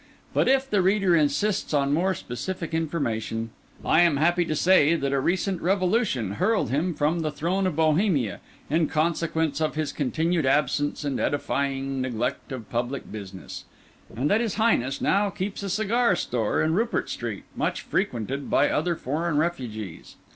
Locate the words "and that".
14.15-14.41